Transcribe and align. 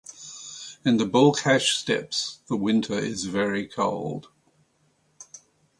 In 0.83 0.97
the 0.97 1.05
Balkhash 1.05 1.75
steppes 1.77 2.39
the 2.47 2.57
winter 2.57 2.95
is 2.97 3.25
very 3.25 3.67
cold. 3.67 4.29